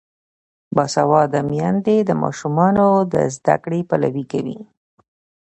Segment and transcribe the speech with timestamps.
[0.75, 4.59] باسواده میندې د ماشومانو د زده کړې پلوي کوي.